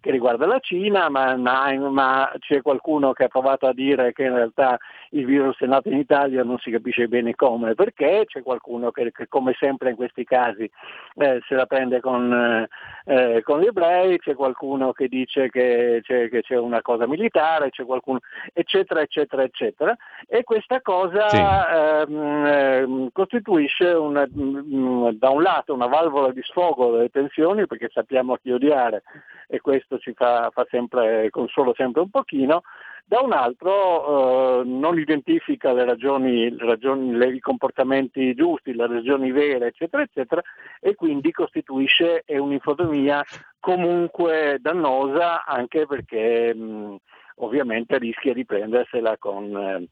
[0.00, 4.24] che riguarda la Cina, ma, ma, ma, c'è qualcuno che ha provato a dire che
[4.24, 4.76] in realtà
[5.10, 8.90] il virus è nato in Italia, non si capisce bene come e perché, c'è qualcuno
[8.90, 10.70] che, che, come sempre in questi casi
[11.14, 12.68] eh, se la prende con,
[13.06, 17.70] eh, con, gli ebrei, c'è qualcuno che dice che c'è, che c'è, una cosa militare,
[17.70, 18.18] c'è qualcuno,
[18.52, 19.96] eccetera, eccetera, eccetera.
[20.28, 21.38] E questa cosa sì.
[21.38, 27.66] ehm, ehm costituisce costituisce una, mm, da un lato una valvola di sfogo delle tensioni
[27.66, 29.04] perché sappiamo chi odiare
[29.46, 32.62] e questo ci fa, fa sempre, consola sempre un pochino,
[33.04, 38.88] da un altro eh, non identifica le ragioni, le ragioni le, i comportamenti giusti, le
[38.88, 40.42] ragioni vere, eccetera, eccetera,
[40.80, 43.22] e quindi costituisce un'infodemia
[43.60, 46.94] comunque dannosa anche perché mh, mm,
[47.36, 49.86] ovviamente rischia di prendersela con, eh,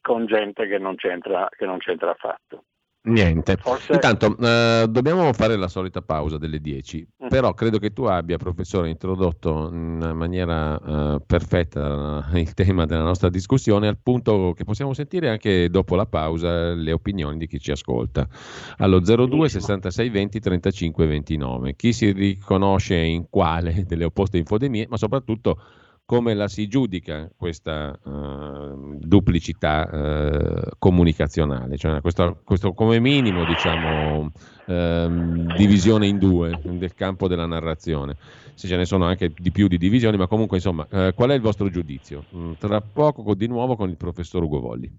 [0.00, 2.64] con gente che non c'entra, che non c'entra affatto.
[3.06, 3.56] Niente.
[3.56, 3.92] Forse...
[3.92, 7.28] Intanto eh, dobbiamo fare la solita pausa delle 10, mm.
[7.28, 13.28] però credo che tu abbia, professore, introdotto in maniera eh, perfetta il tema della nostra
[13.28, 17.70] discussione, al punto che possiamo sentire anche dopo la pausa le opinioni di chi ci
[17.70, 18.26] ascolta.
[18.78, 21.76] Allo 02 66 20 35 29.
[21.76, 25.60] Chi si riconosce in quale delle opposte infodemie, ma soprattutto
[26.06, 34.30] come la si giudica questa uh, duplicità uh, comunicazionale, cioè questo, questo, come minimo diciamo
[34.66, 38.16] uh, divisione in due nel campo della narrazione,
[38.54, 41.34] se ce ne sono anche di più di divisioni, ma comunque insomma eh, qual è
[41.34, 42.24] il vostro giudizio?
[42.34, 44.98] Mm, tra poco di nuovo con il professor Ugo Volli.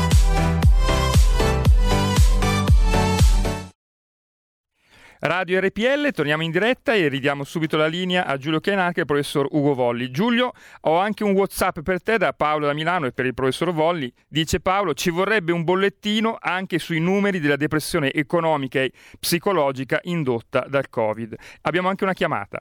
[5.23, 9.05] Radio RPL, torniamo in diretta e ridiamo subito la linea a Giulio Chianarca e al
[9.05, 10.09] professor Ugo Volli.
[10.09, 13.71] Giulio, ho anche un WhatsApp per te da Paolo da Milano e per il professor
[13.71, 14.11] Volli.
[14.27, 20.65] Dice Paolo, ci vorrebbe un bollettino anche sui numeri della depressione economica e psicologica indotta
[20.67, 21.35] dal Covid.
[21.61, 22.59] Abbiamo anche una chiamata.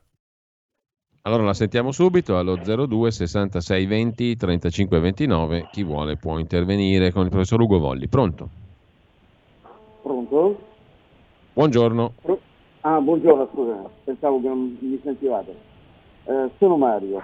[1.23, 5.69] Allora la sentiamo subito allo 02 66 20 35 29.
[5.73, 8.07] Chi vuole può intervenire con il professor Ugo Volli.
[8.07, 8.51] Pronto?
[10.03, 10.69] Pronto?
[11.55, 12.49] Buongiorno.
[12.83, 15.55] Ah, buongiorno, scusa, pensavo che non mi sentivate.
[16.25, 17.21] Eh, sono Mario.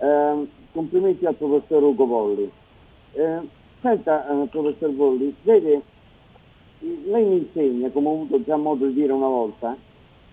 [0.00, 2.50] Eh, complimenti al professor Ugo Volli.
[3.12, 3.38] Eh,
[3.80, 5.82] senta, professor Volli, vede,
[6.80, 9.76] lei mi insegna, come ho avuto già modo di dire una volta,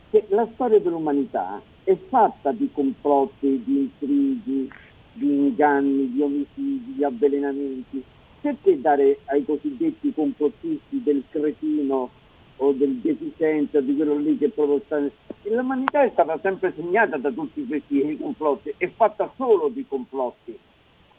[0.09, 4.67] che la storia dell'umanità è fatta di complotti, di intrighi,
[5.13, 8.03] di inganni, di omicidi, di avvelenamenti.
[8.41, 12.09] Perché dare ai cosiddetti complottisti del cretino
[12.57, 15.01] o del deficiente di quello lì che proprio sta...
[15.43, 20.57] L'umanità è stata sempre segnata da tutti questi complotti, è fatta solo di complotti.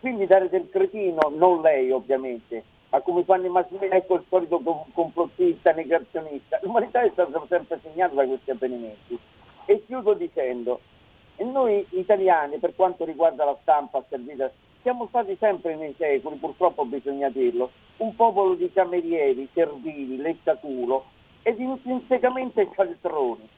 [0.00, 4.60] Quindi dare del cretino, non lei ovviamente, ma come fanno i mass ecco il solito
[4.92, 6.58] complottista, negazionista.
[6.62, 9.18] L'umanità è stata sempre segnata da questi avvenimenti.
[9.66, 10.80] E chiudo dicendo,
[11.36, 14.50] e noi italiani, per quanto riguarda la stampa servita,
[14.82, 21.04] siamo stati sempre nei secoli, purtroppo bisogna dirlo, un popolo di camerieri, servili, lettaculo,
[21.46, 23.48] ed intrinsecamente cialtroni.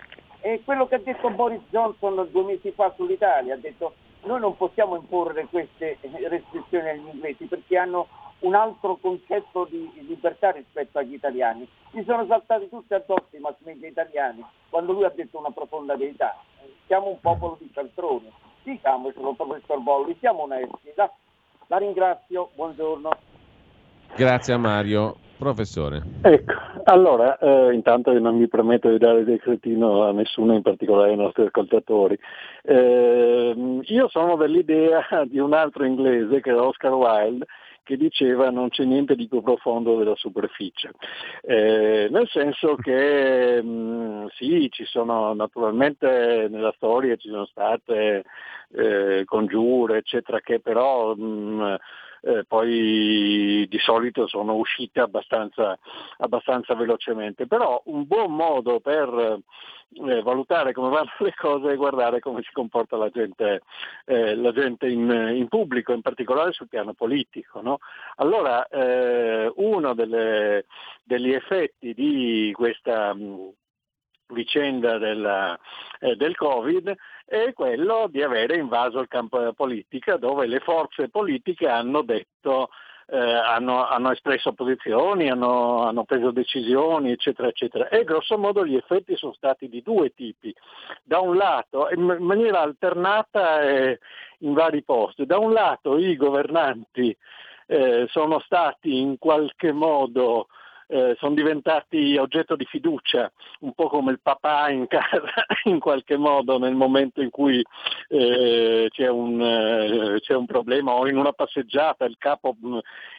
[0.40, 4.58] E quello che ha detto Boris Johnson due mesi fa sull'Italia, ha detto noi non
[4.58, 5.96] possiamo imporre queste
[6.28, 8.06] restrizioni agli inglesi perché hanno
[8.40, 11.66] un altro concetto di libertà rispetto agli italiani.
[11.92, 15.96] Si sono saltati tutti addosso i mass media italiani quando lui ha detto una profonda
[15.96, 16.36] verità.
[16.86, 18.30] Siamo un popolo di cialtroni.
[18.64, 20.92] Diciamocelo, professor Bolli, siamo onesti.
[20.94, 21.10] La,
[21.68, 23.08] la ringrazio, buongiorno.
[24.14, 25.16] Grazie a Mario.
[25.38, 26.02] Professore.
[26.22, 26.52] Ecco,
[26.84, 31.44] allora, eh, intanto non mi permetto di dare decretino a nessuno, in particolare ai nostri
[31.44, 32.18] ascoltatori.
[32.62, 37.46] Eh, io sono dell'idea di un altro inglese che è Oscar Wilde,
[37.84, 40.90] che diceva non c'è niente di più profondo della superficie,
[41.40, 48.24] eh, nel senso che mh, mm, sì, ci sono naturalmente nella storia ci sono state
[48.72, 51.74] eh, congiure, eccetera, che però mh, mm,
[52.22, 55.78] eh, poi di solito sono uscite abbastanza,
[56.18, 57.46] abbastanza velocemente.
[57.46, 59.40] Però un buon modo per
[59.94, 63.62] eh, valutare come vanno le cose e guardare come si comporta la gente,
[64.04, 67.60] eh, la gente in, in, pubblico, in particolare sul piano politico.
[67.60, 67.78] No?
[68.16, 70.66] Allora, eh, uno delle,
[71.02, 73.52] degli effetti di questa mh,
[74.28, 75.58] vicenda della,
[76.00, 76.94] eh, del Covid
[77.28, 82.70] è quello di avere invaso il campo della politica dove le forze politiche hanno detto
[83.10, 87.88] eh, hanno, hanno, espresso posizioni, hanno, hanno, preso decisioni, eccetera, eccetera.
[87.88, 90.54] E grosso modo gli effetti sono stati di due tipi.
[91.02, 93.98] Da un lato, in maniera alternata e
[94.40, 97.16] in vari posti, da un lato i governanti
[97.66, 100.48] eh, sono stati in qualche modo
[100.88, 105.22] eh, sono diventati oggetto di fiducia, un po' come il papà in casa
[105.64, 107.62] in qualche modo nel momento in cui
[108.08, 112.56] eh, c'è, un, eh, c'è, un, problema o in una passeggiata il capo,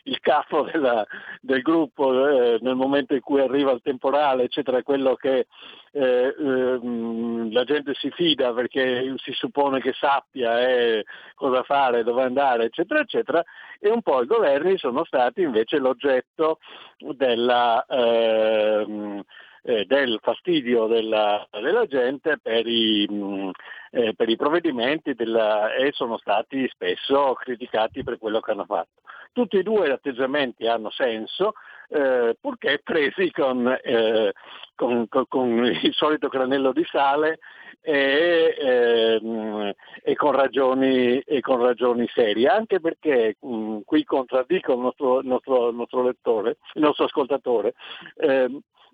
[0.04, 1.06] il capo della,
[1.42, 5.46] del gruppo eh, nel momento in cui arriva il temporale eccetera quello che
[5.92, 11.04] eh, ehm, la gente si fida perché si suppone che sappia
[11.36, 13.44] cosa fare, dove andare, eccetera, eccetera,
[13.80, 16.60] e un po' i governi sono stati invece l'oggetto
[16.98, 17.59] della,
[17.90, 19.24] ehm,
[19.64, 23.50] eh, del fastidio della, della gente per i, mh, mm,
[23.92, 29.02] eh, per i provvedimenti della, e sono stati spesso criticati per quello che hanno fatto.
[29.32, 31.54] Tutti e due gli atteggiamenti hanno senso,
[31.90, 34.34] eh, purché presi con, eh,
[34.76, 37.40] con, con, con, il solito granello di sale
[37.82, 44.74] e, eh, e, con, ragioni, e con, ragioni, serie, anche perché mh, mm, qui contraddico
[44.74, 47.74] il nostro, nostro, nostro, lettore, il nostro ascoltatore.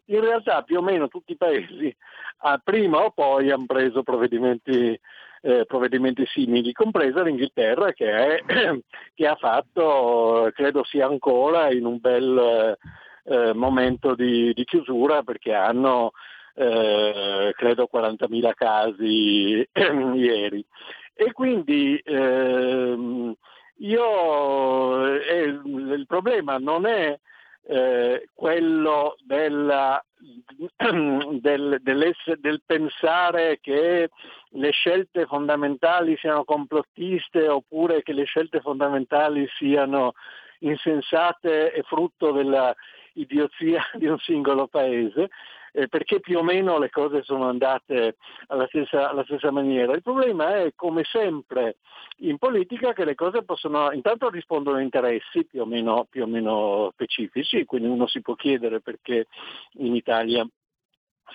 [0.08, 1.96] In realtà più o meno tutti i paesi
[2.40, 5.00] ah, prima o poi hanno preso provvedimenti
[5.46, 8.44] eh, provvedimenti simili, compresa l'Inghilterra che, è,
[9.14, 12.76] che, ha fatto, credo sia ancora in un bel
[13.26, 16.14] eh, momento di, di, chiusura perché hanno
[16.56, 19.68] eh, credo 40.000 casi
[20.16, 20.66] ieri.
[21.14, 23.36] E quindi ehm,
[23.78, 27.18] io, eh, il problema non è
[27.68, 30.04] eh, quello della,
[30.78, 34.10] del, del, pensare che
[34.50, 40.14] le scelte fondamentali siano complottiste oppure che le scelte fondamentali siano
[40.60, 42.74] insensate e frutto della
[43.14, 45.30] idiozia di un singolo paese,
[45.76, 48.16] eh, perché più o meno le cose sono andate
[48.48, 49.94] alla stessa, alla stessa, maniera.
[49.94, 51.78] Il problema è, come sempre
[52.20, 56.28] in politica, che le cose possono, intanto rispondono a interessi più o meno, più o
[56.28, 59.28] meno specifici, quindi uno si può chiedere perché
[59.80, 60.48] in Italia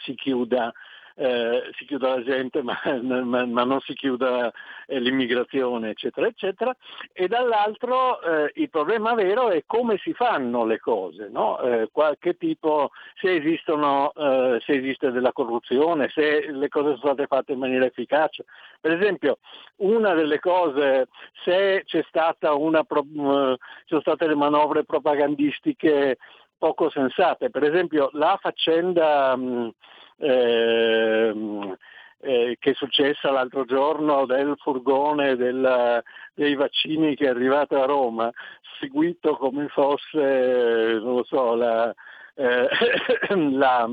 [0.03, 0.73] si chiuda
[1.21, 4.51] eh, si chiuda la gente ma, ma, ma non si chiuda
[4.87, 6.75] eh, l'immigrazione eccetera eccetera
[7.13, 11.61] e dall'altro eh, il problema vero è come si fanno le cose, no?
[11.61, 17.27] Eh, che tipo, se, esistono, eh, se esiste della corruzione, se le cose sono state
[17.27, 18.45] fatte in maniera efficace.
[18.81, 19.39] Per esempio
[19.77, 21.09] una delle cose,
[21.45, 26.19] se c'è stata una, ci sono state le manovre propagandistiche
[26.59, 29.73] poco sensate, per esempio la faccenda mh,
[30.21, 31.77] Ehm,
[32.23, 36.03] eh, che è successa l'altro giorno del furgone del,
[36.35, 38.31] dei vaccini che è arrivato a Roma,
[38.79, 41.95] seguito come fosse, non so, la,
[42.35, 42.69] eh,
[43.35, 43.89] la,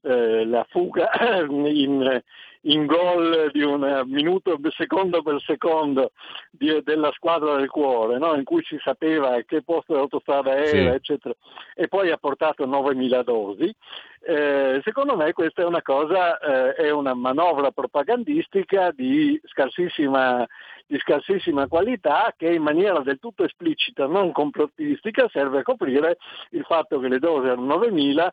[0.00, 1.10] eh, la fuga
[1.46, 2.22] in,
[2.62, 6.12] in gol di un minuto secondo per secondo
[6.50, 8.34] di, della squadra del cuore, no?
[8.34, 10.76] in cui si sapeva che posto dell'autostrada era, sì.
[10.76, 11.34] eccetera,
[11.74, 13.72] e poi ha portato 9.000 dosi.
[14.20, 20.44] Eh, secondo me questa è una cosa, eh, è una manovra propagandistica di scarsissima,
[20.86, 26.18] di scarsissima qualità che in maniera del tutto esplicita, non complottistica, serve a coprire
[26.50, 28.28] il fatto che le dosi erano 9.000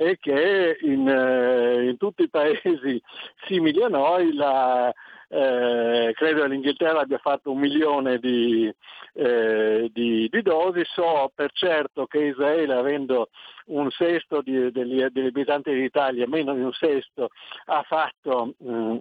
[0.00, 3.02] e che in, eh, in tutti i paesi
[3.46, 4.90] simili a noi la,
[5.28, 8.72] eh, credo che l'Inghilterra abbia fatto un milione di,
[9.12, 13.28] eh, di, di, dosi, so per certo che Israele avendo
[13.66, 17.28] un sesto di, degli, degli, abitanti d'Italia, meno di un sesto,
[17.66, 18.96] ha fatto mh,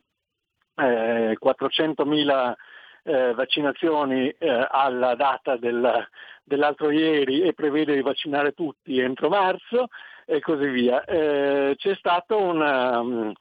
[0.75, 2.53] 400.000
[3.09, 6.07] eh, vaccinazioni eh, alla data del,
[6.43, 9.87] dell'altro ieri e prevede di vaccinare tutti entro marzo
[10.25, 11.03] e così via.
[11.05, 13.33] Eh, c'è stato una, um,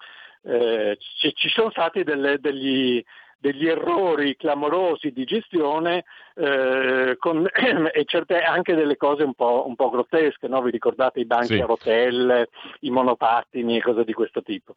[0.42, 3.04] eh, ci, sono stati delle, degli,
[3.40, 7.46] degli errori clamorosi di gestione eh, con,
[7.92, 10.60] e certe, anche delle cose un po', un po grottesche, no?
[10.62, 11.60] vi ricordate i banchi sì.
[11.60, 12.48] a rotelle,
[12.80, 14.74] i monopattini e cose di questo tipo.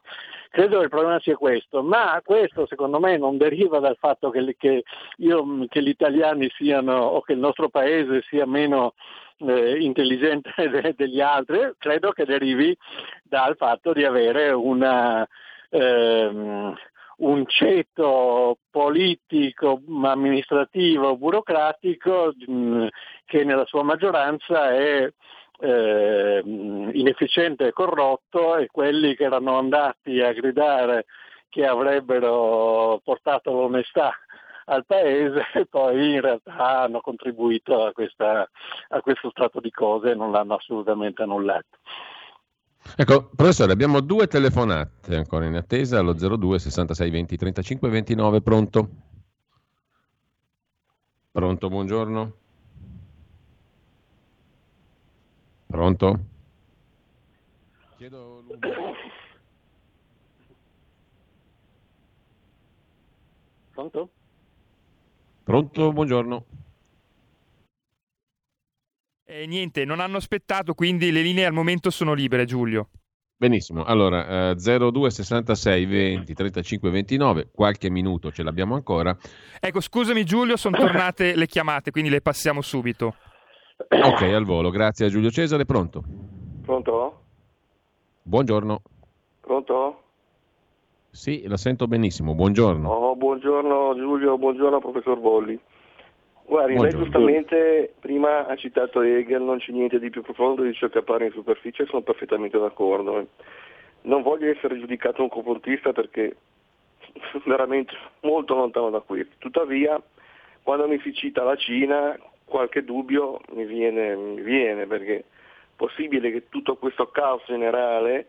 [0.50, 4.56] Credo che il problema sia questo, ma questo secondo me non deriva dal fatto che,
[4.58, 4.84] che,
[5.18, 8.94] io, che gli italiani siano o che il nostro paese sia meno
[9.38, 12.78] eh, intelligente de- degli altri, credo che derivi
[13.24, 15.28] dal fatto di avere una,
[15.70, 16.76] ehm,
[17.22, 22.88] un ceto politico, amministrativo, burocratico mm,
[23.26, 25.12] che nella sua maggioranza è
[25.60, 31.06] eh, inefficiente e corrotto e quelli che erano andati a gridare
[31.50, 34.12] che avrebbero portato l'onestà
[34.66, 38.50] al paese poi in realtà hanno contribuito a, questa,
[38.90, 41.78] a questo stato di cose e non l'hanno assolutamente annullato.
[42.96, 48.42] Ecco, professore, abbiamo due telefonate ancora in attesa allo 02 66 20 35 29.
[48.42, 48.90] Pronto?
[51.32, 52.34] Pronto, buongiorno.
[55.68, 56.20] Pronto?
[57.98, 58.44] Chiedo
[63.72, 64.10] Pronto?
[65.44, 66.46] Pronto, buongiorno.
[69.34, 72.90] Eh, niente, non hanno aspettato, quindi le linee al momento sono libere, Giulio.
[73.38, 79.16] Benissimo, allora eh, 02 66 20 35 29, qualche minuto ce l'abbiamo ancora.
[79.58, 83.16] Ecco, scusami Giulio, sono tornate le chiamate, quindi le passiamo subito.
[83.90, 86.04] Ok, al volo, grazie a Giulio Cesare, pronto?
[86.62, 87.22] Pronto?
[88.24, 88.82] Buongiorno.
[89.40, 90.02] Pronto?
[91.10, 92.90] Sì, la sento benissimo, buongiorno.
[92.90, 95.58] Oh, buongiorno Giulio, buongiorno professor Bolli.
[96.52, 100.90] Guardi, lei giustamente prima ha citato Hegel, non c'è niente di più profondo di ciò
[100.90, 103.26] che appare in superficie, sono perfettamente d'accordo.
[104.02, 106.36] Non voglio essere giudicato un complottista perché
[107.46, 107.94] veramente
[108.24, 109.26] molto lontano da qui.
[109.38, 109.98] Tuttavia,
[110.62, 115.24] quando mi si cita la Cina, qualche dubbio mi viene, mi viene perché è
[115.78, 118.28] possibile che tutto questo caos generale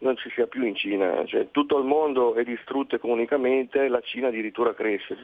[0.00, 4.28] non ci sia più in Cina, cioè, tutto il mondo è distrutto economicamente, la Cina
[4.28, 5.16] addirittura cresce.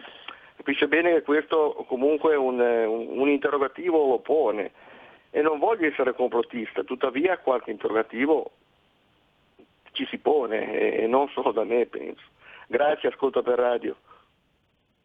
[0.64, 4.70] Capisce bene che questo comunque un, un, un interrogativo lo pone
[5.28, 8.50] e non voglio essere complottista, tuttavia qualche interrogativo
[9.92, 12.22] ci si pone e non solo da me penso.
[12.66, 13.94] Grazie, ascolto per radio.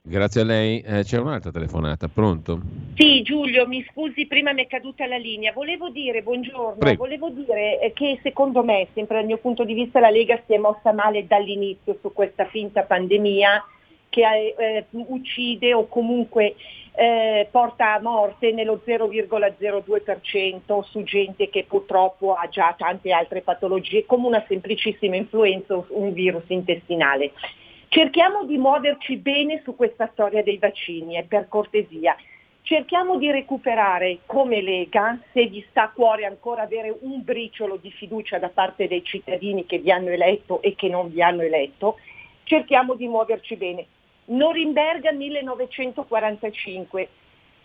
[0.02, 0.80] Grazie a lei.
[0.80, 2.62] Eh, c'è un'altra telefonata, pronto?
[2.96, 5.52] Sì, Giulio, mi scusi, prima mi è caduta la linea.
[5.52, 7.04] Volevo dire, buongiorno, Prego.
[7.04, 10.54] volevo dire eh, che secondo me, sempre dal mio punto di vista, la Lega si
[10.54, 13.62] è mossa male dall'inizio su questa finta pandemia
[14.10, 16.56] che eh, uccide o comunque
[16.96, 24.06] eh, porta a morte nello 0,02% su gente che purtroppo ha già tante altre patologie,
[24.06, 27.32] come una semplicissima influenza o un virus intestinale.
[27.88, 32.16] Cerchiamo di muoverci bene su questa storia dei vaccini e per cortesia.
[32.62, 37.90] Cerchiamo di recuperare come Lega, se vi sta a cuore ancora avere un briciolo di
[37.90, 41.98] fiducia da parte dei cittadini che vi hanno eletto e che non vi hanno eletto,
[42.50, 43.86] cerchiamo di muoverci bene.
[44.26, 47.10] Norimberga 1945.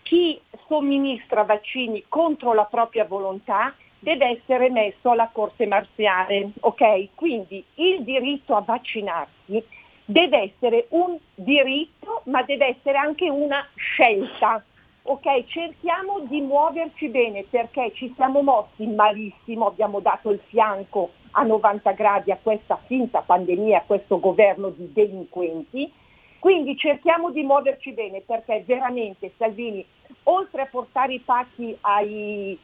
[0.03, 7.15] Chi somministra vaccini contro la propria volontà deve essere messo alla corte marziale, ok?
[7.15, 9.65] Quindi il diritto a vaccinarsi
[10.05, 14.63] deve essere un diritto, ma deve essere anche una scelta.
[15.07, 21.43] Ok, cerchiamo di muoverci bene perché ci siamo mossi malissimo, abbiamo dato il fianco a
[21.43, 25.93] 90 gradi a questa finta pandemia, a questo governo di delinquenti.
[26.39, 29.85] Quindi cerchiamo di muoverci bene perché veramente Salvini,
[30.25, 32.59] oltre a portare i pacchi ai,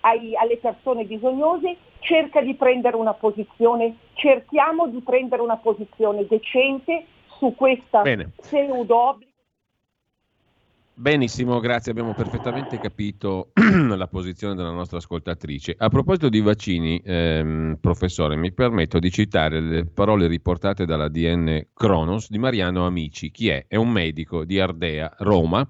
[0.00, 7.06] ai, alle persone bisognose, cerca di prendere una posizione, cerchiamo di prendere una posizione decente
[7.38, 8.02] su questa
[8.36, 9.32] pseudo obbligo.
[10.96, 13.50] Benissimo, grazie, abbiamo perfettamente capito
[13.96, 15.74] la posizione della nostra ascoltatrice.
[15.76, 21.66] A proposito di vaccini, ehm, professore, mi permetto di citare le parole riportate dalla DN
[21.74, 23.32] Kronos di Mariano Amici.
[23.32, 23.64] Chi è?
[23.66, 25.66] È un medico di Ardea, Roma,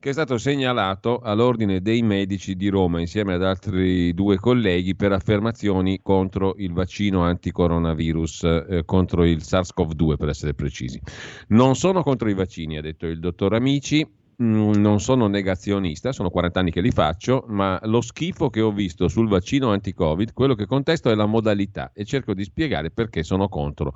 [0.00, 5.12] che è stato segnalato all'Ordine dei Medici di Roma insieme ad altri due colleghi per
[5.12, 11.00] affermazioni contro il vaccino anticoronavirus, eh, contro il SARS-CoV-2 per essere precisi.
[11.48, 14.06] Non sono contro i vaccini, ha detto il dottor Amici,
[14.40, 19.08] non sono negazionista, sono 40 anni che li faccio, ma lo schifo che ho visto
[19.08, 23.48] sul vaccino anti-Covid, quello che contesto è la modalità e cerco di spiegare perché sono
[23.48, 23.94] contro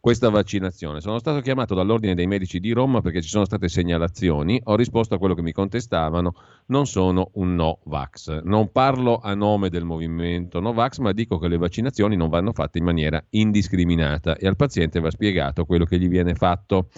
[0.00, 1.00] questa vaccinazione.
[1.00, 5.14] Sono stato chiamato dall'Ordine dei Medici di Roma perché ci sono state segnalazioni, ho risposto
[5.14, 6.34] a quello che mi contestavano,
[6.66, 8.42] non sono un no vax.
[8.42, 12.52] Non parlo a nome del movimento no vax, ma dico che le vaccinazioni non vanno
[12.52, 16.88] fatte in maniera indiscriminata e al paziente va spiegato quello che gli viene fatto.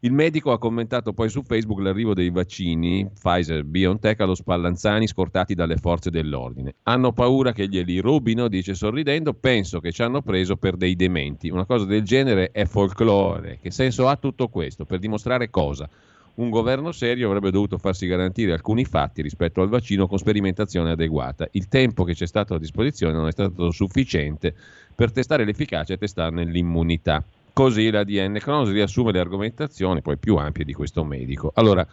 [0.00, 5.54] Il medico ha commentato poi su Facebook l'arrivo dei vaccini Pfizer BioNTech allo Spallanzani scortati
[5.54, 6.74] dalle forze dell'ordine.
[6.82, 11.48] Hanno paura che glieli rubino, dice sorridendo, penso che ci hanno preso per dei dementi.
[11.48, 13.58] Una cosa del genere è folklore.
[13.60, 14.84] Che senso ha tutto questo?
[14.84, 15.88] Per dimostrare cosa?
[16.34, 21.48] Un governo serio avrebbe dovuto farsi garantire alcuni fatti rispetto al vaccino con sperimentazione adeguata.
[21.52, 24.54] Il tempo che c'è stato a disposizione non è stato sufficiente
[24.94, 27.24] per testare l'efficacia e testarne l'immunità.
[27.56, 31.52] Così la DN Cronos riassume le argomentazioni poi più ampie di questo medico.
[31.54, 31.88] Allora,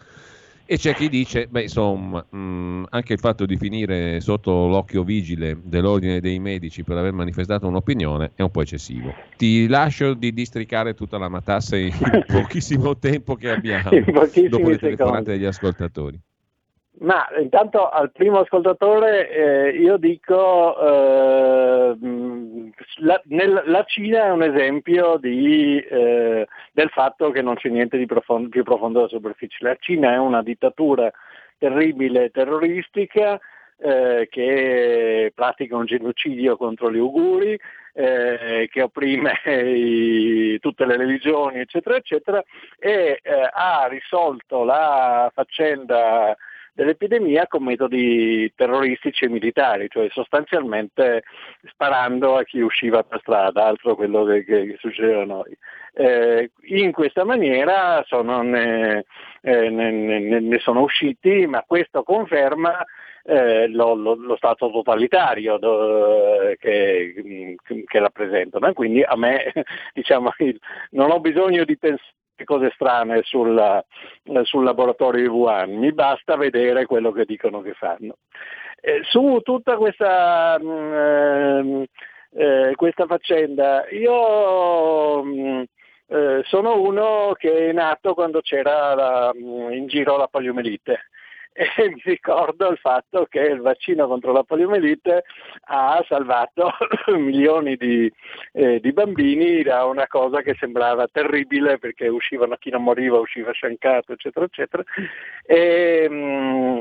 [0.66, 5.58] e c'è chi dice, beh insomma, mh, anche il fatto di finire sotto l'occhio vigile
[5.64, 9.14] dell'ordine dei medici per aver manifestato un'opinione è un po' eccessivo.
[9.38, 11.94] Ti lascio di districare tutta la matassa in
[12.28, 13.90] pochissimo tempo che abbiamo
[14.50, 16.20] dopo le telefonate degli ascoltatori.
[17.00, 21.98] Ma intanto al primo ascoltatore eh, io dico eh,
[22.98, 27.98] la, nel- la Cina è un esempio di, eh, del fatto che non c'è niente
[27.98, 29.58] di profondo, più profondo della superficie.
[29.62, 31.12] La Cina è una dittatura
[31.58, 33.40] terribile, terroristica,
[33.78, 37.60] eh, che pratica un genocidio contro gli uiguri,
[37.96, 42.44] eh, che opprime i, tutte le religioni, eccetera, eccetera,
[42.80, 46.36] e eh, ha risolto la faccenda
[46.74, 51.24] dell'epidemia con metodi terroristici e militari, cioè sostanzialmente
[51.66, 55.56] sparando a chi usciva per strada, altro quello che, che succedeva a noi.
[55.94, 59.06] Eh, in questa maniera sono, ne,
[59.42, 62.84] eh, ne, ne, ne, sono usciti, ma questo conferma
[63.24, 68.74] eh, lo, lo, lo, Stato totalitario do, che, che, rappresentano.
[68.74, 69.54] quindi a me
[69.94, 70.34] diciamo,
[70.92, 72.12] non ho bisogno di pensare
[72.44, 73.84] cose strane sul,
[74.44, 78.18] sul, laboratorio di Wuhan, mi basta vedere quello che dicono che fanno.
[78.82, 81.84] Eh, su tutta questa, mh, mm,
[82.36, 85.62] eh, questa faccenda, io mh, mm,
[86.08, 91.08] eh, sono uno che è nato quando c'era la, mm, in giro la poliomelite
[91.54, 95.24] e mi ricordo il fatto che il vaccino contro la poliomelite
[95.66, 96.72] ha salvato
[97.16, 98.12] milioni di,
[98.54, 103.52] eh, di, bambini da una cosa che sembrava terribile perché uscivano, chi non moriva usciva
[103.52, 104.84] sciancato, eccetera, eccetera.
[105.46, 106.80] E, mh, mm,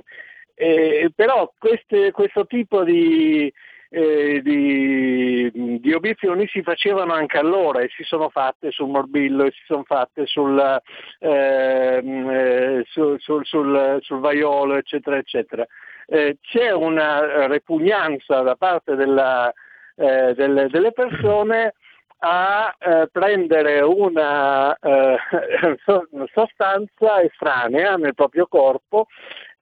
[0.54, 3.52] e, però queste, questo tipo di,
[3.94, 9.50] eh, di, di, obiezioni si facevano anche allora e si sono fatte sul morbillo e
[9.50, 10.58] si sono fatte sul,
[11.18, 15.66] ehm, eh, sul, sul, sul, sul vaiolo, eccetera, eccetera.
[16.06, 19.52] Eh, c'è una repugnanza da parte della,
[19.96, 21.74] eh, delle, delle, persone
[22.20, 25.18] a eh, prendere una eh,
[26.32, 29.06] sostanza estranea nel proprio corpo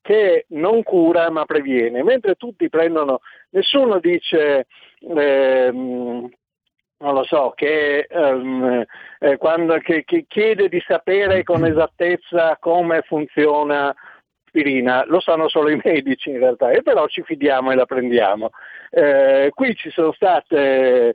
[0.02, 3.20] che non cura ma previene, mentre tutti prendono,
[3.50, 4.66] nessuno dice
[5.00, 6.28] ehm,
[7.02, 8.84] non lo so, che, um,
[9.20, 13.94] eh, quando, che, che, chiede di sapere con esattezza come funziona
[14.50, 18.50] l'aspirina, lo sanno solo i medici in realtà, e però ci fidiamo e la prendiamo.
[18.90, 21.14] Eh, qui ci sono stati eh,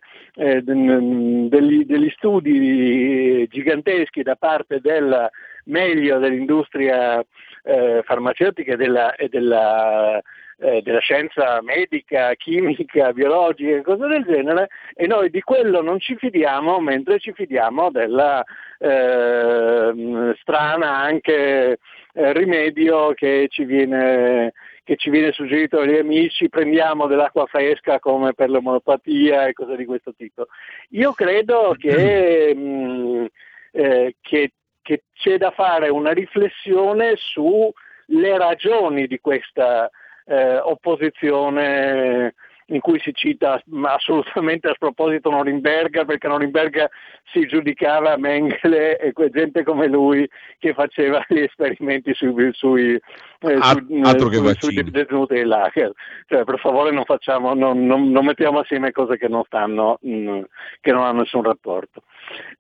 [0.62, 5.30] degli, degli, studi giganteschi da parte del
[5.66, 7.24] meglio dell'industria
[7.66, 10.22] eh, farmaceutica e della, e della
[10.58, 16.00] eh, della scienza medica, chimica, biologica e cose del genere e noi di quello non
[16.00, 18.42] ci fidiamo mentre ci fidiamo della
[18.80, 21.78] eh, strana anche
[22.14, 24.54] eh, rimedio che ci viene
[24.86, 29.84] che ci viene suggerito dagli amici, prendiamo dell'acqua fresca come per l'omeopatia e cose di
[29.84, 30.46] questo tipo.
[30.90, 33.26] Io credo che, mh, mm,
[33.72, 34.52] eh, che,
[34.86, 39.90] che c'è da fare una riflessione sulle ragioni di questa
[40.28, 42.36] eh, opposizione
[42.68, 46.90] in cui si cita assolutamente a sproposito Norimberga perché Norimberga
[47.32, 50.28] si giudicava Mengele e gente come lui
[50.58, 53.60] che faceva gli esperimenti sui, sui, eh,
[54.04, 55.92] Altro sui, sui detenuti dell'Acher.
[56.28, 60.16] Cioè, per favore non, facciamo, non, non, non, mettiamo assieme cose che non stanno, mh,
[60.16, 60.42] mm,
[60.82, 62.04] che non hanno nessun rapporto.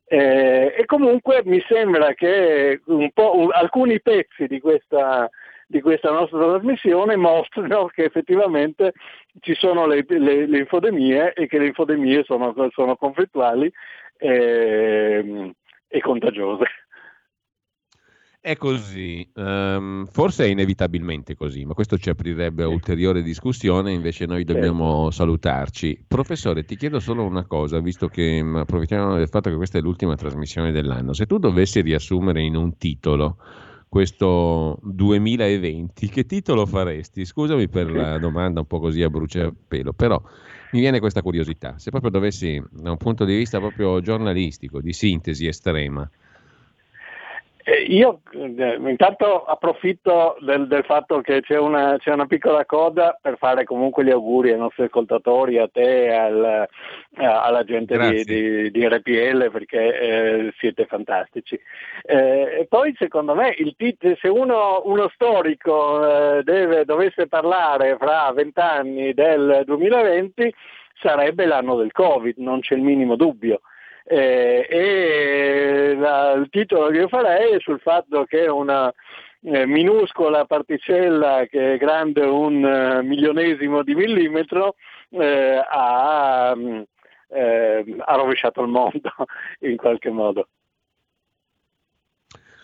[0.07, 5.29] Eh, e comunque mi sembra che un un, alcuni pezzi di questa
[5.67, 8.93] di questa nostra trasmissione mostrano che effettivamente
[9.39, 13.71] ci sono le, le, le infodemie e che le infodemie sono, sono conflittuali
[14.17, 15.51] e, ehm,
[15.87, 16.65] e contagiose.
[18.45, 24.27] È così, um, forse è inevitabilmente così, ma questo ci aprirebbe a ulteriore discussione, invece
[24.27, 25.17] noi dobbiamo sì.
[25.17, 26.05] salutarci.
[26.07, 29.81] Professore, ti chiedo solo una cosa, visto che mm, approfittiamo del fatto che questa è
[29.81, 33.37] l'ultima trasmissione dell'anno, se tu dovessi riassumere in un titolo
[33.89, 37.25] questo 2020, che titolo faresti?
[37.25, 40.21] Scusami per la domanda un po' così a bruciapelo, però
[40.73, 41.79] mi viene questa curiosità.
[41.79, 46.07] Se proprio dovessi, da un punto di vista proprio giornalistico, di sintesi estrema,
[47.87, 53.37] io eh, intanto approfitto del, del fatto che c'è una, c'è una, piccola coda per
[53.39, 56.67] fare comunque gli auguri ai nostri ascoltatori, a te, al,
[57.15, 61.59] alla gente di, di, di, RPL perché eh, siete fantastici.
[62.03, 68.31] Eh, e poi secondo me tit- se uno, uno storico eh, deve, dovesse parlare fra
[68.31, 70.53] vent'anni del 2020
[70.99, 73.61] sarebbe l'anno del Covid, non c'è il minimo dubbio.
[74.07, 78.93] Eh, e la, il titolo che io farei è sul fatto che una
[79.41, 84.75] eh, minuscola particella che è grande un uh, milionesimo di millimetro
[85.09, 86.81] eh, ha, mm,
[87.29, 89.11] eh, ha rovesciato il mondo
[89.61, 90.47] in qualche modo.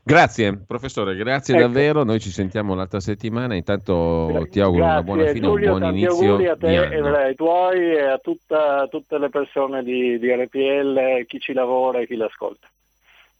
[0.03, 1.63] Grazie professore, grazie ecco.
[1.63, 5.79] davvero, noi ci sentiamo l'altra settimana, intanto ti auguro grazie, una buona fine, Giulio, un
[5.79, 6.29] buon inizio.
[6.31, 11.25] Auguri a te e ai tuoi e a tutta, tutte le persone di, di RPL,
[11.27, 12.67] chi ci lavora e chi l'ascolta.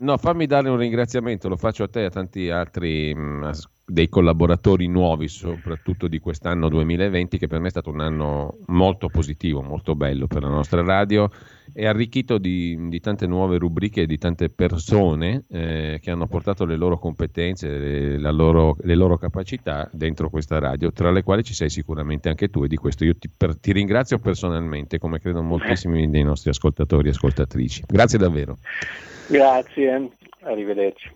[0.02, 3.50] No, fammi dare un ringraziamento, lo faccio a te e a tanti altri mh, mm,
[3.86, 9.10] dei collaboratori nuovi, soprattutto di quest'anno 2020, che per me è stato un anno molto
[9.10, 11.30] positivo, molto bello per la nostra radio
[11.72, 16.66] e arricchito di, di tante nuove rubriche e di tante persone eh, che hanno portato
[16.66, 21.54] le loro competenze, le loro, le loro, capacità dentro questa radio, tra le quali ci
[21.54, 25.44] sei sicuramente anche tu e di questo io ti, per, ti ringrazio personalmente, come credo
[25.44, 27.84] moltissimi dei nostri ascoltatori e ascoltatrici.
[27.86, 28.58] Grazie davvero.
[29.32, 30.10] Grazie,
[30.42, 31.10] arrivederci.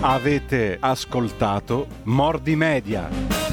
[0.00, 3.43] Avete ascoltato Mordi Media.